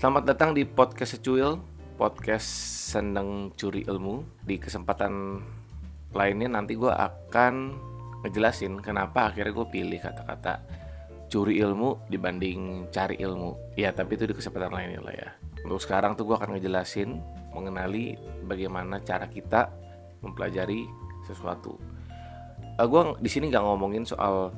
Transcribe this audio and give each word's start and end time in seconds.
Selamat 0.00 0.32
datang 0.32 0.56
di 0.56 0.64
podcast 0.64 1.20
Secuil, 1.20 1.60
podcast 2.00 2.48
seneng 2.88 3.52
curi 3.52 3.84
ilmu. 3.84 4.24
Di 4.48 4.56
kesempatan 4.56 5.44
lainnya 6.16 6.48
nanti 6.48 6.72
gue 6.72 6.88
akan 6.88 7.76
ngejelasin 8.24 8.80
kenapa 8.80 9.28
akhirnya 9.28 9.52
gue 9.52 9.68
pilih 9.68 10.00
kata-kata 10.00 10.64
curi 11.28 11.60
ilmu 11.60 12.08
dibanding 12.08 12.88
cari 12.88 13.20
ilmu. 13.20 13.76
Ya 13.76 13.92
tapi 13.92 14.16
itu 14.16 14.24
di 14.24 14.32
kesempatan 14.32 14.72
lainnya 14.72 15.04
lah 15.04 15.12
ya. 15.12 15.28
Untuk 15.68 15.84
sekarang 15.84 16.16
tuh 16.16 16.24
gue 16.32 16.36
akan 16.40 16.56
ngejelasin 16.56 17.20
mengenali 17.52 18.16
bagaimana 18.48 19.04
cara 19.04 19.28
kita 19.28 19.68
mempelajari 20.24 20.88
sesuatu. 21.28 21.76
Uh, 22.80 22.88
gue 22.88 23.20
di 23.20 23.28
sini 23.28 23.52
nggak 23.52 23.68
ngomongin 23.68 24.08
soal 24.08 24.56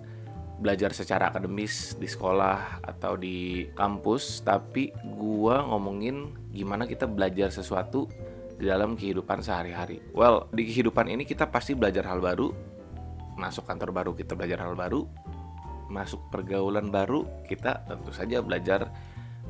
belajar 0.58 0.92
secara 0.92 1.32
akademis 1.32 1.96
di 1.96 2.06
sekolah 2.06 2.84
atau 2.84 3.16
di 3.16 3.68
kampus, 3.72 4.44
tapi 4.44 4.92
gua 5.16 5.64
ngomongin 5.66 6.36
gimana 6.52 6.84
kita 6.86 7.08
belajar 7.08 7.48
sesuatu 7.48 8.06
di 8.58 8.70
dalam 8.70 8.94
kehidupan 8.94 9.42
sehari-hari. 9.42 9.98
Well, 10.14 10.46
di 10.54 10.68
kehidupan 10.68 11.10
ini 11.10 11.26
kita 11.26 11.50
pasti 11.50 11.74
belajar 11.74 12.06
hal 12.06 12.22
baru, 12.22 12.52
masuk 13.34 13.66
kantor 13.66 13.90
baru 13.90 14.10
kita 14.14 14.38
belajar 14.38 14.62
hal 14.62 14.78
baru, 14.78 15.08
masuk 15.90 16.30
pergaulan 16.30 16.88
baru 16.88 17.26
kita 17.50 17.84
tentu 17.84 18.14
saja 18.14 18.38
belajar 18.38 18.92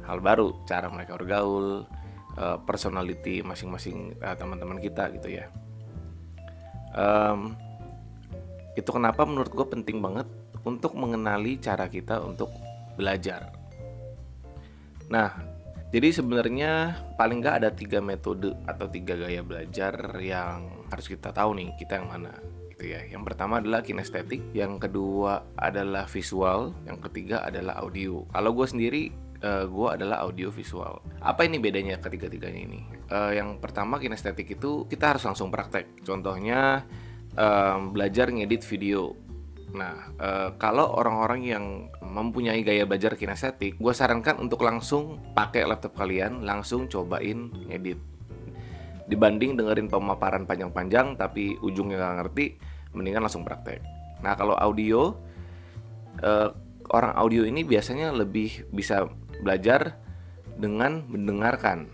hal 0.09 0.19
baru, 0.19 0.65
cara 0.65 0.89
mereka 0.89 1.15
bergaul, 1.21 1.85
eh, 2.41 2.59
personality 2.65 3.45
masing-masing 3.45 4.17
eh, 4.17 4.35
teman-teman 4.39 4.81
kita 4.81 5.13
gitu 5.15 5.29
ya. 5.29 5.47
Um, 6.93 7.57
itu 8.77 8.89
kenapa 8.89 9.25
menurut 9.25 9.53
gue 9.53 9.65
penting 9.65 10.01
banget 10.01 10.29
untuk 10.63 10.95
mengenali 10.95 11.59
cara 11.59 11.87
kita 11.91 12.23
untuk 12.23 12.51
belajar. 12.95 13.51
Nah, 15.11 15.31
jadi 15.93 16.09
sebenarnya 16.09 16.97
paling 17.21 17.45
nggak 17.45 17.57
ada 17.61 17.71
tiga 17.73 18.01
metode 18.01 18.57
atau 18.65 18.89
tiga 18.89 19.13
gaya 19.13 19.45
belajar 19.45 19.93
yang 20.25 20.89
harus 20.89 21.05
kita 21.05 21.33
tahu 21.37 21.53
nih 21.61 21.69
kita 21.77 22.01
yang 22.01 22.09
mana 22.09 22.33
gitu 22.73 22.97
ya. 22.97 23.01
Yang 23.07 23.23
pertama 23.29 23.61
adalah 23.61 23.85
kinestetik, 23.85 24.41
yang 24.57 24.81
kedua 24.81 25.45
adalah 25.55 26.09
visual, 26.09 26.73
yang 26.89 26.99
ketiga 26.99 27.45
adalah 27.45 27.79
audio. 27.85 28.25
Kalau 28.33 28.51
gue 28.57 28.67
sendiri 28.67 29.03
uh, 29.45 29.69
gue 29.69 29.89
adalah 29.93 30.25
audio 30.25 30.49
visual. 30.49 30.99
Apa 31.21 31.45
ini 31.45 31.63
bedanya 31.63 32.01
ketiga-tiganya 32.01 32.61
ini? 32.67 32.81
Uh, 33.13 33.31
yang 33.37 33.61
pertama 33.61 34.01
kinestetik 34.01 34.57
itu 34.59 34.89
kita 34.89 35.15
harus 35.15 35.23
langsung 35.29 35.53
praktek. 35.53 36.03
Contohnya 36.03 36.83
um, 37.37 37.93
belajar 37.93 38.33
ngedit 38.33 38.65
video 38.65 39.15
Nah, 39.73 40.13
e, 40.21 40.29
kalau 40.61 40.93
orang-orang 41.01 41.41
yang 41.49 41.65
mempunyai 42.05 42.61
gaya 42.61 42.85
belajar 42.85 43.17
kinestetik, 43.17 43.81
gue 43.81 43.93
sarankan 43.97 44.37
untuk 44.37 44.61
langsung 44.61 45.17
pakai 45.33 45.65
laptop 45.65 45.97
kalian, 45.97 46.45
langsung 46.45 46.93
cobain 46.93 47.49
ngedit. 47.73 47.97
Dibanding 49.09 49.57
dengerin 49.57 49.89
pemaparan 49.89 50.45
panjang-panjang 50.45 51.17
tapi 51.17 51.57
ujungnya 51.65 51.99
nggak 52.01 52.17
ngerti, 52.25 52.47
mendingan 52.93 53.25
langsung 53.25 53.49
praktek. 53.49 53.81
Nah, 54.21 54.37
kalau 54.37 54.53
audio, 54.61 55.17
e, 56.21 56.33
orang 56.93 57.17
audio 57.17 57.49
ini 57.49 57.65
biasanya 57.65 58.13
lebih 58.13 58.69
bisa 58.69 59.09
belajar 59.41 59.97
dengan 60.61 61.09
mendengarkan. 61.09 61.89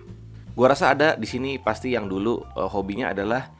Gue 0.58 0.66
rasa 0.66 0.98
ada 0.98 1.14
di 1.14 1.30
sini 1.30 1.62
pasti 1.62 1.94
yang 1.94 2.10
dulu 2.10 2.42
e, 2.58 2.62
hobinya 2.66 3.14
adalah 3.14 3.54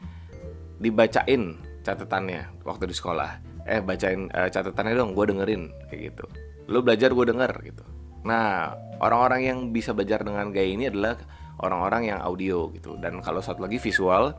dibacain 0.75 1.55
catatannya 1.87 2.67
waktu 2.67 2.91
di 2.91 2.95
sekolah 2.95 3.48
eh 3.69 3.81
bacain 3.85 4.27
uh, 4.33 4.49
catatannya 4.49 4.97
dong 4.97 5.13
gue 5.13 5.25
dengerin 5.29 5.69
kayak 5.87 6.01
gitu. 6.13 6.25
Lu 6.65 6.81
belajar 6.81 7.13
gue 7.13 7.25
denger 7.29 7.51
gitu. 7.61 7.85
Nah 8.25 8.73
orang-orang 8.97 9.41
yang 9.45 9.59
bisa 9.69 9.93
belajar 9.93 10.25
dengan 10.25 10.49
gaya 10.49 10.73
ini 10.73 10.89
adalah 10.89 11.21
orang-orang 11.61 12.09
yang 12.09 12.19
audio 12.25 12.73
gitu. 12.73 12.97
Dan 12.97 13.21
kalau 13.21 13.39
satu 13.39 13.63
lagi 13.63 13.77
visual. 13.77 14.33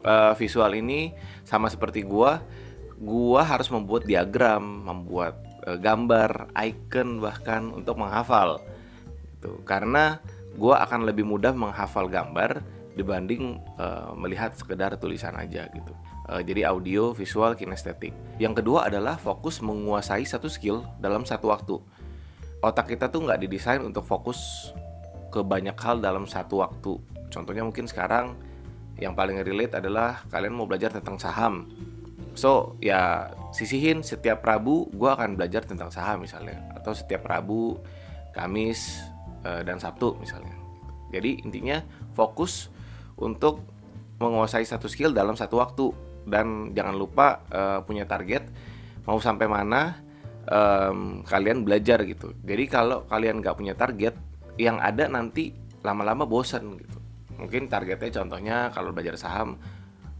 Uh, 0.00 0.32
visual 0.32 0.72
ini 0.72 1.12
sama 1.44 1.68
seperti 1.68 2.08
gue 2.08 2.32
gue 3.04 3.42
harus 3.44 3.68
membuat 3.68 4.08
diagram 4.08 4.64
membuat 4.80 5.36
uh, 5.68 5.76
gambar 5.76 6.48
icon 6.56 7.20
bahkan 7.20 7.68
untuk 7.68 8.00
menghafal 8.00 8.64
gitu. 9.36 9.60
Karena 9.68 10.16
gue 10.56 10.72
akan 10.72 11.04
lebih 11.04 11.28
mudah 11.28 11.52
menghafal 11.52 12.08
gambar 12.08 12.64
dibanding 12.96 13.60
uh, 13.76 14.16
melihat 14.16 14.56
sekedar 14.56 14.96
tulisan 14.96 15.36
aja 15.36 15.68
gitu 15.68 15.92
jadi 16.46 16.70
audio, 16.70 17.10
visual, 17.10 17.58
kinestetik. 17.58 18.14
Yang 18.38 18.62
kedua 18.62 18.86
adalah 18.86 19.18
fokus 19.18 19.58
menguasai 19.58 20.22
satu 20.22 20.46
skill 20.46 20.86
dalam 21.02 21.26
satu 21.26 21.50
waktu. 21.50 21.76
Otak 22.62 22.94
kita 22.94 23.10
tuh 23.10 23.26
nggak 23.26 23.40
didesain 23.42 23.82
untuk 23.82 24.06
fokus 24.06 24.70
ke 25.34 25.42
banyak 25.42 25.74
hal 25.74 25.98
dalam 25.98 26.30
satu 26.30 26.62
waktu. 26.62 26.94
Contohnya 27.32 27.66
mungkin 27.66 27.90
sekarang 27.90 28.38
yang 29.00 29.16
paling 29.16 29.40
relate 29.42 29.80
adalah 29.80 30.22
kalian 30.28 30.54
mau 30.54 30.68
belajar 30.68 30.92
tentang 30.92 31.16
saham. 31.16 31.66
So 32.38 32.78
ya 32.78 33.32
sisihin 33.50 34.06
setiap 34.06 34.44
Rabu 34.46 34.92
gue 34.92 35.10
akan 35.10 35.34
belajar 35.34 35.66
tentang 35.66 35.90
saham 35.90 36.22
misalnya, 36.22 36.62
atau 36.76 36.94
setiap 36.94 37.26
Rabu, 37.26 37.80
Kamis 38.36 39.02
uh, 39.42 39.64
dan 39.66 39.80
Sabtu 39.80 40.14
misalnya. 40.20 40.54
Jadi 41.10 41.42
intinya 41.42 41.82
fokus 42.14 42.70
untuk 43.18 43.64
menguasai 44.20 44.68
satu 44.68 44.86
skill 44.86 45.16
dalam 45.16 45.34
satu 45.34 45.58
waktu 45.58 46.09
dan 46.26 46.76
jangan 46.76 46.94
lupa 46.96 47.44
uh, 47.52 47.80
punya 47.84 48.04
target 48.04 48.44
mau 49.08 49.16
sampai 49.16 49.46
mana 49.48 49.96
um, 50.46 51.24
kalian 51.24 51.64
belajar 51.64 52.02
gitu. 52.04 52.36
Jadi 52.44 52.64
kalau 52.68 53.04
kalian 53.08 53.40
nggak 53.40 53.56
punya 53.56 53.74
target 53.74 54.14
yang 54.60 54.76
ada 54.78 55.08
nanti 55.08 55.52
lama-lama 55.80 56.28
bosan 56.28 56.76
gitu. 56.76 56.98
Mungkin 57.40 57.72
targetnya 57.72 58.20
contohnya 58.20 58.56
kalau 58.68 58.92
belajar 58.92 59.16
saham 59.16 59.56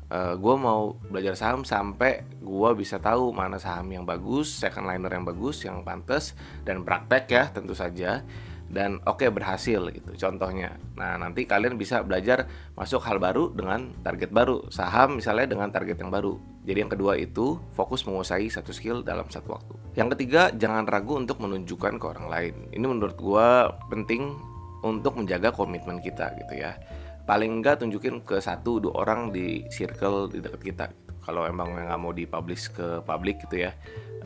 uh, 0.08 0.16
eh, 0.16 0.34
gue 0.36 0.54
mau 0.56 0.96
belajar 1.08 1.36
saham 1.36 1.62
sampai 1.62 2.24
gue 2.40 2.70
bisa 2.74 2.96
tahu 2.98 3.30
mana 3.30 3.60
saham 3.60 3.86
yang 3.92 4.04
bagus 4.08 4.48
second 4.50 4.88
liner 4.88 5.12
yang 5.12 5.24
bagus 5.28 5.62
yang 5.64 5.84
pantas 5.84 6.32
dan 6.64 6.82
praktek 6.82 7.24
ya 7.28 7.44
tentu 7.52 7.76
saja 7.76 8.24
dan 8.70 9.02
oke 9.02 9.26
okay, 9.26 9.28
berhasil 9.34 9.82
gitu 9.90 10.10
contohnya. 10.14 10.78
Nah, 10.94 11.18
nanti 11.18 11.42
kalian 11.44 11.74
bisa 11.74 12.06
belajar 12.06 12.46
masuk 12.78 13.02
hal 13.02 13.18
baru 13.18 13.50
dengan 13.50 13.90
target 14.06 14.30
baru, 14.30 14.70
saham 14.70 15.18
misalnya 15.18 15.50
dengan 15.50 15.74
target 15.74 15.98
yang 15.98 16.14
baru. 16.14 16.38
Jadi 16.62 16.78
yang 16.86 16.92
kedua 16.92 17.18
itu 17.18 17.58
fokus 17.74 18.06
menguasai 18.06 18.46
satu 18.46 18.70
skill 18.70 19.02
dalam 19.02 19.26
satu 19.26 19.58
waktu. 19.58 19.74
Yang 19.98 20.08
ketiga, 20.16 20.54
jangan 20.54 20.86
ragu 20.86 21.18
untuk 21.18 21.42
menunjukkan 21.42 21.98
ke 21.98 22.06
orang 22.06 22.26
lain. 22.30 22.54
Ini 22.70 22.86
menurut 22.86 23.18
gua 23.18 23.74
penting 23.90 24.38
untuk 24.86 25.18
menjaga 25.18 25.50
komitmen 25.50 25.98
kita 25.98 26.30
gitu 26.38 26.62
ya. 26.62 26.78
Paling 27.26 27.60
enggak 27.60 27.82
tunjukin 27.82 28.22
ke 28.22 28.38
satu 28.38 28.78
dua 28.78 29.02
orang 29.02 29.34
di 29.34 29.66
circle 29.66 30.30
di 30.30 30.38
dekat 30.38 30.62
kita. 30.62 30.84
Gitu. 30.94 31.12
Kalau 31.26 31.42
emang 31.42 31.74
nggak 31.74 31.98
mau 31.98 32.14
dipublish 32.14 32.70
ke 32.70 33.02
publik 33.02 33.42
gitu 33.50 33.66
ya. 33.66 33.74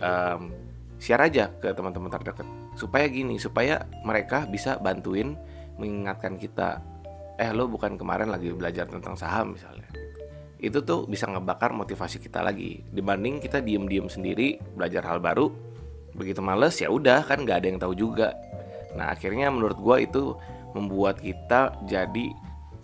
Um, 0.04 0.52
share 1.00 1.22
aja 1.24 1.48
ke 1.58 1.72
teman-teman 1.72 2.12
terdekat 2.12 2.63
supaya 2.74 3.06
gini 3.06 3.38
supaya 3.38 3.86
mereka 4.02 4.46
bisa 4.46 4.78
bantuin 4.78 5.38
mengingatkan 5.78 6.38
kita 6.38 6.82
eh 7.34 7.50
lo 7.50 7.66
bukan 7.66 7.98
kemarin 7.98 8.30
lagi 8.30 8.54
belajar 8.54 8.86
tentang 8.86 9.18
saham 9.18 9.58
misalnya. 9.58 9.90
Itu 10.62 10.80
tuh 10.86 11.04
bisa 11.10 11.26
ngebakar 11.26 11.74
motivasi 11.74 12.22
kita 12.22 12.40
lagi. 12.40 12.80
Dibanding 12.94 13.42
kita 13.42 13.58
diem-diem 13.58 14.06
sendiri 14.06 14.62
belajar 14.78 15.02
hal 15.04 15.18
baru 15.18 15.50
begitu 16.14 16.38
males 16.38 16.78
ya 16.78 16.94
udah 16.94 17.26
kan 17.26 17.42
nggak 17.42 17.58
ada 17.58 17.66
yang 17.66 17.80
tahu 17.82 17.94
juga. 17.98 18.38
Nah 18.94 19.10
akhirnya 19.10 19.50
menurut 19.50 19.78
gue 19.78 19.96
itu 20.06 20.22
membuat 20.74 21.18
kita 21.18 21.74
jadi 21.90 22.30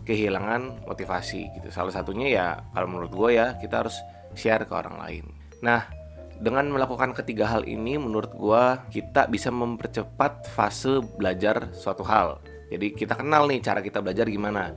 kehilangan 0.02 0.82
motivasi 0.90 1.46
gitu. 1.58 1.70
Salah 1.70 1.94
satunya 1.94 2.26
ya 2.26 2.46
kalau 2.74 2.90
menurut 2.90 3.14
gue 3.14 3.38
ya 3.38 3.54
kita 3.62 3.86
harus 3.86 3.96
share 4.34 4.66
ke 4.66 4.74
orang 4.74 4.98
lain. 4.98 5.24
Nah 5.62 5.99
dengan 6.40 6.72
melakukan 6.72 7.12
ketiga 7.12 7.44
hal 7.44 7.68
ini 7.68 8.00
menurut 8.00 8.32
gua 8.32 8.88
kita 8.88 9.28
bisa 9.28 9.52
mempercepat 9.52 10.48
fase 10.48 11.04
belajar 11.20 11.68
suatu 11.76 12.00
hal. 12.00 12.40
Jadi 12.72 12.96
kita 12.96 13.12
kenal 13.12 13.44
nih 13.44 13.60
cara 13.60 13.84
kita 13.84 14.00
belajar 14.00 14.24
gimana. 14.24 14.72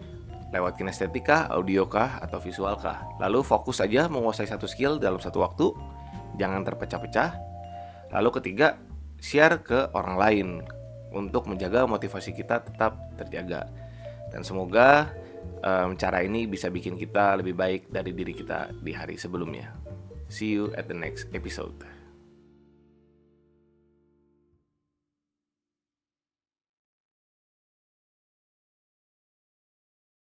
Lewat 0.51 0.77
kinestetika, 0.77 1.49
audiokah, 1.49 2.21
atau 2.21 2.37
visualkah. 2.37 3.01
Lalu 3.17 3.41
fokus 3.41 3.81
aja 3.81 4.05
menguasai 4.05 4.45
satu 4.45 4.69
skill 4.69 5.01
dalam 5.01 5.17
satu 5.17 5.41
waktu. 5.41 5.73
Jangan 6.37 6.61
terpecah-pecah. 6.61 7.29
Lalu 8.13 8.29
ketiga, 8.37 8.77
share 9.17 9.63
ke 9.65 9.89
orang 9.97 10.15
lain 10.19 10.47
untuk 11.09 11.49
menjaga 11.49 11.89
motivasi 11.89 12.37
kita 12.37 12.61
tetap 12.61 12.97
terjaga. 13.17 13.65
Dan 14.29 14.45
semoga 14.45 15.09
um, 15.61 15.97
cara 15.97 16.21
ini 16.21 16.45
bisa 16.45 16.69
bikin 16.69 16.97
kita 16.97 17.37
lebih 17.41 17.57
baik 17.57 17.81
dari 17.89 18.13
diri 18.13 18.33
kita 18.33 18.73
di 18.81 18.93
hari 18.93 19.17
sebelumnya. 19.17 19.82
See 20.33 20.47
you 20.47 20.73
at 20.73 20.87
the 20.87 20.95
next 20.95 21.27
episode. 21.31 21.85